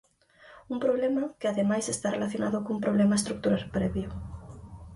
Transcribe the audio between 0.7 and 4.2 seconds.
Un problema que, ademais, está relacionado cun problema estrutural previo.